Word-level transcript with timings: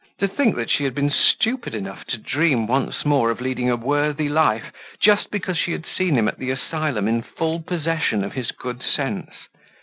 To 0.17 0.27
think 0.27 0.55
that 0.55 0.71
she 0.71 0.83
had 0.83 0.95
been 0.95 1.11
stupid 1.11 1.75
enough 1.75 2.05
to 2.05 2.17
dream 2.17 2.65
once 2.65 3.05
more 3.05 3.29
of 3.29 3.39
leading 3.39 3.69
a 3.69 3.75
worthy 3.75 4.29
life, 4.29 4.71
just 4.99 5.29
because 5.29 5.59
she 5.59 5.73
had 5.73 5.85
seen 5.85 6.15
him 6.17 6.27
at 6.27 6.39
the 6.39 6.49
asylum 6.49 7.07
in 7.07 7.21
full 7.21 7.59
possession 7.61 8.23
of 8.23 8.33
his 8.33 8.49
good 8.49 8.81
sense! 8.81 9.29